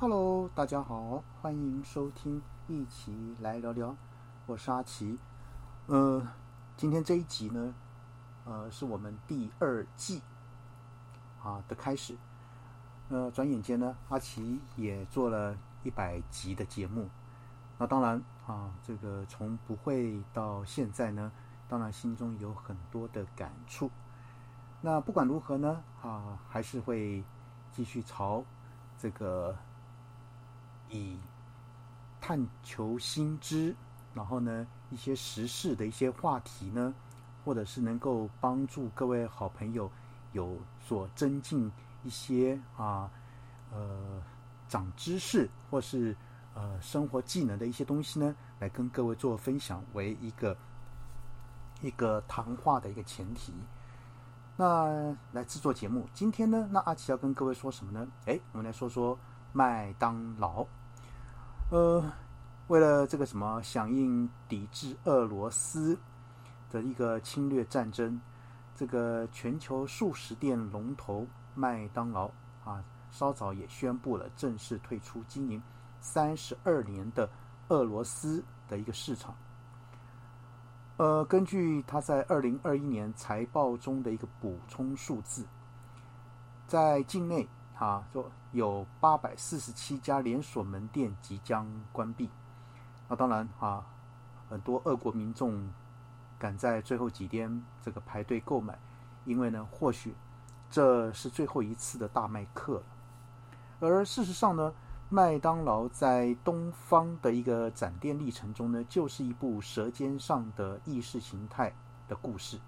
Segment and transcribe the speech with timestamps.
[0.00, 3.96] Hello，大家好，欢迎收听，一起来聊聊。
[4.46, 5.18] 我是阿奇。
[5.86, 6.24] 呃，
[6.76, 7.74] 今天这一集呢，
[8.44, 10.22] 呃，是我们第二季
[11.42, 12.16] 啊的开始。
[13.08, 17.10] 呃，转眼间呢，阿奇也做了一百集的节目。
[17.76, 21.32] 那当然啊，这个从不会到现在呢，
[21.68, 23.90] 当然心中有很多的感触。
[24.80, 27.24] 那不管如何呢，啊，还是会
[27.72, 28.44] 继续朝
[28.96, 29.56] 这个
[30.90, 31.18] 以
[32.20, 33.74] 探求新知，
[34.14, 36.94] 然后呢，一些时事的一些话题呢，
[37.44, 39.90] 或者是能够帮助各位好朋友
[40.32, 41.70] 有所增进
[42.02, 43.10] 一些啊，
[43.72, 44.22] 呃，
[44.68, 46.16] 长知识或是
[46.54, 50.56] 呃生活技能的一些东西呢，来跟各位做分享，为一个
[51.80, 53.52] 一个谈话的一个前提。
[54.56, 58.08] 那来制作节目，今天呢，那阿奇要跟各位说什么呢？
[58.26, 59.16] 哎，我们来说说
[59.52, 60.66] 麦当劳。
[61.70, 62.02] 呃，
[62.68, 65.98] 为了这个什么响应抵制俄罗斯
[66.70, 68.18] 的一个侵略战争，
[68.74, 72.30] 这个全球素食店龙头麦当劳
[72.64, 75.62] 啊，稍早也宣布了正式退出经营
[76.00, 77.28] 三十二年的
[77.68, 79.36] 俄罗斯的一个市场。
[80.96, 85.44] 呃，根据他在二零二一年财报中的一个补充数字，
[86.66, 87.46] 在境内
[87.78, 92.28] 啊，就有八百四十七家连锁门店即将关闭。
[93.08, 93.86] 那当然啊，
[94.50, 95.72] 很多俄国民众
[96.38, 98.78] 赶在最后几天这个排队购买，
[99.24, 100.14] 因为呢，或许
[100.70, 102.82] 这是最后一次的大麦克了。
[103.80, 104.72] 而事实上呢？
[105.10, 111.72] 麦当劳在东方的一个展店历程中呢，就是一部舌尖上的意识形态
[112.06, 112.58] 的故事。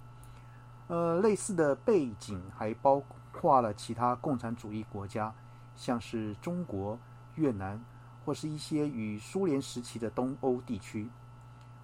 [0.88, 5.32] 呃，类似的背景还包括跨了其他共产主义国家，
[5.76, 6.98] 像是中国、
[7.34, 7.80] 越南，
[8.24, 11.08] 或是一些与苏联时期的东欧地区。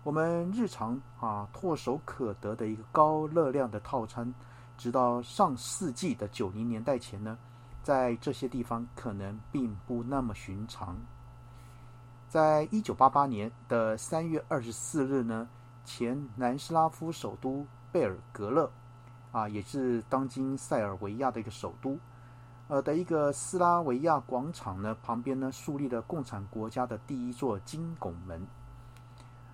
[0.03, 4.33] 我们日常啊唾手可得的一个高热量的套餐，
[4.77, 7.37] 直到上世纪的九零年代前呢。
[7.83, 10.97] 在这些地方可能并不那么寻常。
[12.29, 15.49] 在一九八八年的三月二十四日呢，
[15.85, 18.69] 前南斯拉夫首都贝尔格勒，
[19.33, 21.99] 啊，也是当今塞尔维亚的一个首都，
[22.69, 28.47] 呃的一个斯拉维亚广场呢，旁边呢树立了共产国家的第一座金拱门。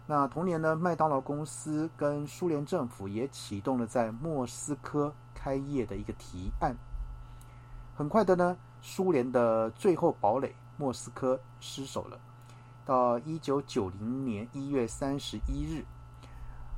[0.07, 6.77] 那同年呢，麦当劳公司跟苏联政府也启动了在莫斯科开业的一个提案。
[7.95, 12.19] 很快的呢，苏联的最后堡垒莫斯科失守了。
[12.85, 15.85] 到一九九零年一月三十一日，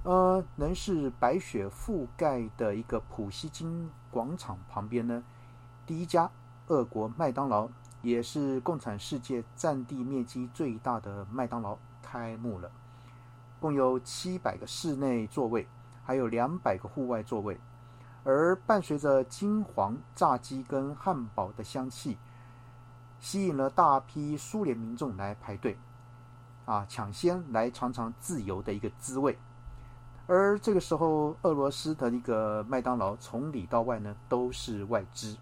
[0.05, 5.25] 呃，能是白雪覆盖的一个普希金广场旁边呢，
[5.87, 6.31] 第一家
[6.67, 7.71] 俄国麦当劳，
[8.03, 12.71] 也是共产世界占地面积最大的麦当劳开幕了。
[13.59, 15.67] 共有七百个室内座位，
[16.05, 17.59] 还有两百个户外座位。
[18.25, 22.19] 而伴随着金黄炸鸡跟汉堡的香气，
[23.21, 25.79] 吸引了大批苏联民众来排队，
[26.67, 29.39] 啊，抢先来尝尝自由的一个滋味。
[30.27, 35.37] 而这个时候，俄罗斯的一个麦当劳从里到外呢都是外资，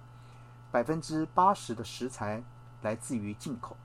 [0.71, 2.43] 百分之八十的食材
[2.83, 3.77] 来自于进口，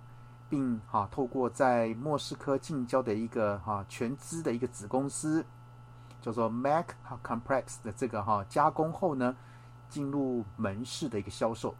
[0.50, 5.46] 并哈透过在莫斯科近郊的一个哈全资的一个子公司。
[6.19, 6.88] 叫做 Mac
[7.24, 9.38] Complex 的这个哈加工后呢，
[9.88, 11.75] 进入门市的一个销售。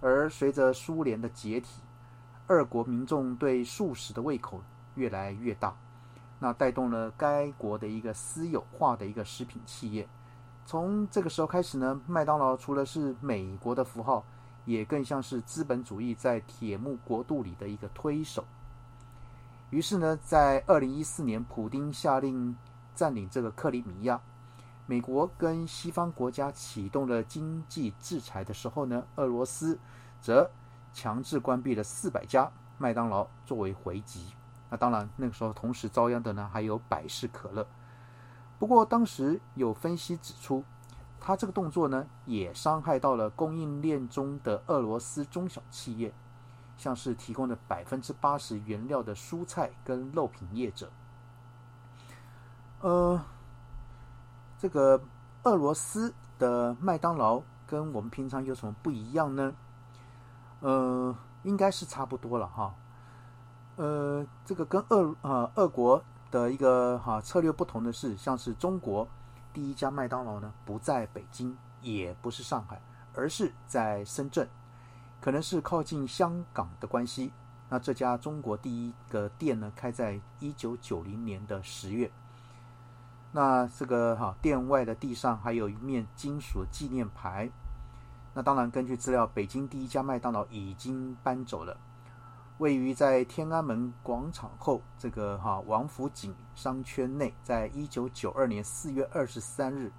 [0.00, 1.82] 而随着苏联的解体，
[2.46, 4.62] 二国民众对素食的胃口
[4.94, 5.76] 越来越大，
[6.38, 10.08] 那带动了该国的一个私有化的一个食品企业。
[10.64, 14.24] 从这个时候开始呢，麦当劳除了是美国的符号，
[14.64, 18.44] 也更像是资本主义在铁幕国度里的一个推手。
[19.70, 22.56] 于是呢，在二零一四年，普丁下令。
[22.94, 24.20] 占领这个克里米亚，
[24.84, 29.78] 美国跟西方国家启动了经济制裁的时候呢，俄罗斯
[30.20, 30.50] 则
[30.92, 34.32] 强制关闭了四百家麦当劳作为回击。
[34.70, 37.66] 那当然，那个时候同时遭殃的呢还有百事可乐。
[38.58, 40.64] 不过当时有分析指出，
[41.20, 46.12] 他这个动作呢也伤害到了供应链中的俄罗斯中小企业，
[46.76, 50.90] 像是提供了百分之八十原料的蔬菜跟肉品业者。
[52.80, 53.20] 呃，
[54.58, 55.00] 这个
[55.44, 59.54] 俄罗斯的麦当劳跟我们平常有什么不一样呢？
[60.60, 62.74] 呃，应该是差不多了哈。
[63.78, 66.02] 呃，这个跟俄呃俄国
[66.32, 69.06] 的一个哈策略不同的是，像是中国
[69.52, 72.82] 第一家麦当劳呢不在北京，也不是上海，
[73.14, 74.48] 而是在深圳，
[75.20, 77.32] 可能是靠近香港的关系。
[77.68, 82.10] 那这家中国第一个店呢，开在一九九零年的十月。
[83.30, 87.48] 那这个哈店外的地上还有一面金属纪念牌。
[88.34, 91.76] 那当然，根据资料，北京第一家麦当劳已经搬走了，
[92.58, 97.32] 位于在天安门广场后这个哈王府井商圈内。
[97.44, 99.92] 在一九九二年四月二十三日，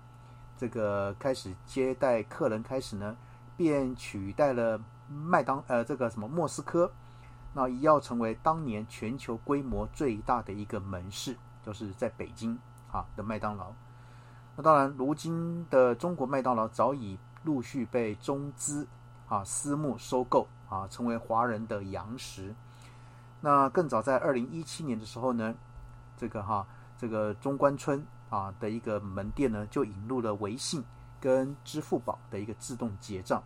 [0.57, 3.15] 这个开始接待客人开始呢，
[3.55, 4.77] 便取代了
[5.07, 6.91] 麦当呃这个什么莫斯科。
[7.53, 12.59] 那也要成为当年全球规模最大的一个门市，就是在北京
[12.91, 13.71] 啊的麦当劳。
[14.57, 18.85] 那当然，如今的中国麦当劳早已陆续被中资
[19.29, 22.55] 啊私募收购啊，成为华人的洋食。
[23.41, 25.55] 那更早在二零一七年的时候呢，
[26.17, 26.65] 这个哈
[26.97, 30.83] 这个中关村啊的一个门店呢，就引入了微信
[31.19, 33.41] 跟支付宝的一个自动结账。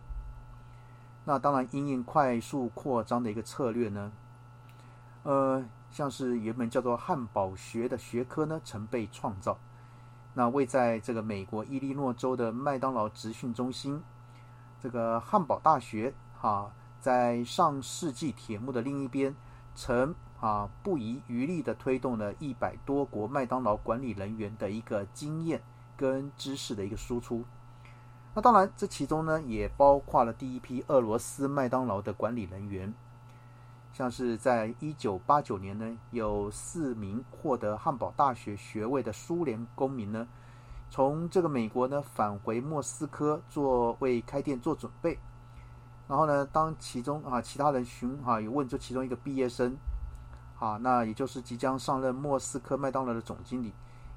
[1.24, 4.12] 那当然，因应快速扩张的一个策略呢，
[5.22, 9.56] 呃，像是原本叫做汉堡学的学科呢，曾被创造。
[10.34, 14.02] 那位在这个美国伊利诺州的麦当劳职训中心，
[14.80, 16.70] 这个汉堡大学哈，
[17.04, 19.36] 在上世纪铁幕的另一边，
[19.74, 25.60] 曾啊不遗余力的推动了一百多国麦当劳管理人员的一个经验
[25.98, 27.44] 跟知识的一个输出。
[28.32, 32.94] 那当然，这其中呢也包括了第一批俄罗斯麦当劳的管理人员，
[33.92, 40.26] 像是在一九八九年呢，有四名获得汉堡大学学位的苏联公民呢，
[40.88, 45.18] 从这个美国呢返回莫斯科做为开店做准备。
[46.06, 49.76] 然后呢，当其中啊其他人询啊有问这其中一个毕业生，
[50.58, 53.72] 啊，那也就是即将上任莫斯科麦当劳的总经理，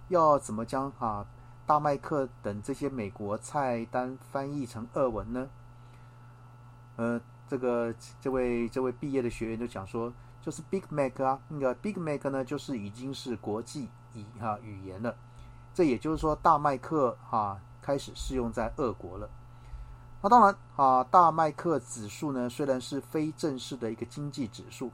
[0.09, 1.25] 要怎么将啊？
[1.65, 5.49] 大麦克等这些美国菜单翻译成俄文呢？
[6.95, 15.13] 呃，这个这位这位毕业的学员就讲说，就是 Big Mac 啊，那个 Big Mac 呢，就是已经是国际语哈语言了。
[15.73, 19.29] 这也就是说，大麦克哈开始适用在俄国了。
[20.21, 24.91] 那当然啊，大麦克指数呢，虽然是非正式的一个经济指数，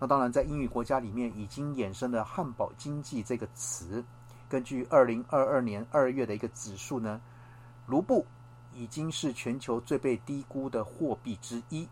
[0.00, 4.02] 那当然在英语国家里面已经衍生了汉堡经济这个词。
[4.48, 7.20] 根据二零二二年二月的一个指数呢，
[7.86, 8.24] 卢布
[8.72, 11.86] 已经是全球最被低估的货币之一，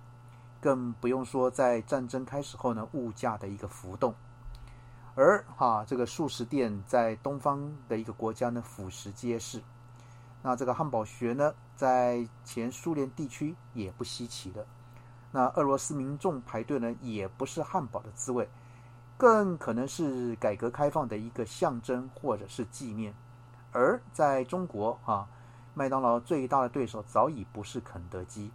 [0.58, 4.14] 更不用说在战争开始后呢，物价的一个浮动。
[5.14, 9.62] 而哈，这个素食店在东方的一个国家呢，俯拾皆是。
[10.42, 14.66] 那这个汉堡学呢，在前苏联地区也不稀奇的。
[15.32, 18.48] 那俄罗斯民众排队呢，也不是汉堡的滋味。
[19.18, 23.14] 更可能是改革开放的一个象征或者是纪念，
[23.72, 25.26] 而在中国啊，
[25.72, 28.50] 麦当劳最大的对手早已不是肯德基，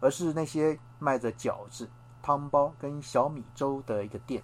[0.00, 1.88] 而是那些卖着饺子、
[2.20, 4.42] 汤包跟小米粥的一个店。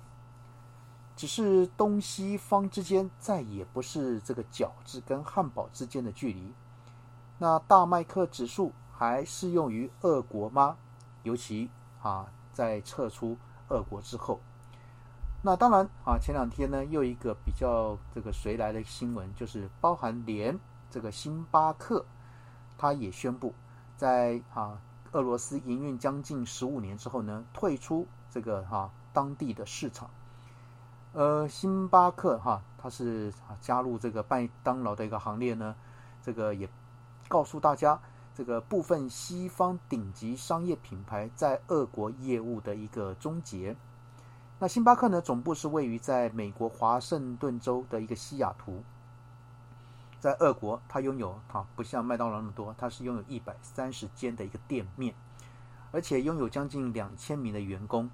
[1.17, 6.53] 只是东西方之间再也不是这个饺子跟汉堡之间的距离。
[7.39, 10.77] 那大麦克指数还适用于俄国吗？
[11.23, 11.71] 尤其
[12.03, 13.37] 啊，在撤出
[13.69, 14.41] 俄国之后。
[15.43, 20.59] 那当然啊，前两天呢，又一个比较这个谁来的新闻，就是包含连
[20.91, 22.05] 这个星巴克，
[22.79, 23.55] 他也宣布
[23.97, 24.81] 在啊
[25.13, 30.11] 俄罗斯营运将近十五年之后呢，退出这个哈当地的市场。
[31.15, 35.77] 呃，星巴克哈，它是加入这个麦当劳的一个行列呢，
[36.21, 36.69] 这个也
[37.29, 38.01] 告诉大家，
[38.35, 43.77] 这个部分西方顶级商业品牌在俄国业务的一个终结。
[44.59, 45.21] 那星巴克呢？
[45.21, 48.83] 总部是位于在美国华盛顿州的一个西雅图，
[50.19, 55.15] 在俄国，它拥有哈不像麦当劳那么多，它是拥有一百三十间的一个店面，
[55.93, 58.11] 而且拥有将近两千名的员工。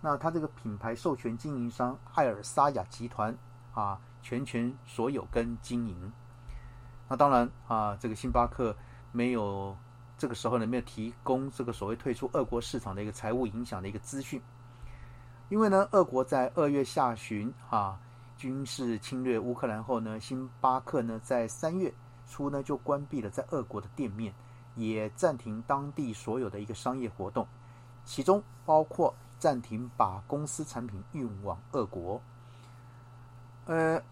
[0.00, 3.36] 那它这个品牌授权经营商艾尔沙雅集团
[3.74, 6.12] 啊，全权所有跟经营。
[7.08, 8.76] 那当然啊，这个星巴克
[9.10, 9.76] 没有
[10.16, 14.40] 这个时候呢，没有提供这个所谓退出俄国市场的一个财务影响的一个资讯。
[15.48, 17.98] 因为呢，俄国在二月下旬啊
[18.36, 21.92] 军事侵略乌克兰后呢，星巴克呢在三月
[22.28, 24.32] 初呢就关闭了在俄国的店面，
[24.76, 27.48] 也暂停当地所有的一个商业活动，
[28.04, 32.20] 其中包括暂停把公司产品运往俄国。
[33.66, 34.02] 呃，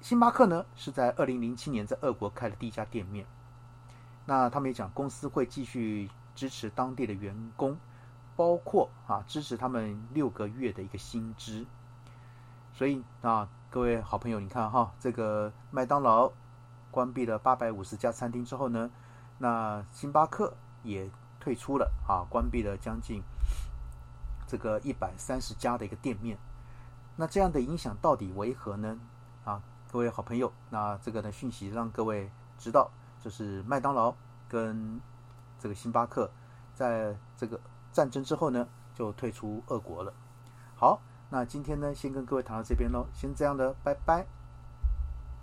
[0.00, 3.26] 星巴克呢是在二零零七年在俄国开了第一家店面，
[4.26, 7.76] 那他们也讲公司会继续支持当地的员工。
[8.34, 11.66] 包括啊，支持他们六个月的一个薪资，
[12.72, 16.32] 所以啊，各位好朋友，你看哈，这个麦当劳
[16.90, 18.90] 关闭了八百五十家餐厅之后呢，
[19.36, 23.22] 那星巴克也退出了啊，关闭了将近
[24.52, 26.36] 这个一百三十家的一个店面。
[27.16, 29.00] 那这样的影响到底为何呢？
[29.46, 34.14] 啊，各位好朋友，那这个呢讯息让各位知道，就是麦当劳
[34.50, 35.00] 跟
[35.58, 36.30] 这个星巴克
[36.74, 37.58] 在这个
[37.92, 40.12] 战争之后呢，就退出俄国了。
[40.76, 44.41] 好，那今天呢，先跟各位谈到这边喽，先这样的，拜拜。